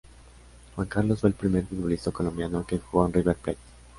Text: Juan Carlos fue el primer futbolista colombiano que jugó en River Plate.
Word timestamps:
Juan 0.75 0.87
Carlos 0.87 1.19
fue 1.21 1.29
el 1.29 1.35
primer 1.35 1.63
futbolista 1.67 2.09
colombiano 2.09 2.65
que 2.65 2.79
jugó 2.79 3.05
en 3.05 3.13
River 3.13 3.35
Plate. 3.35 3.59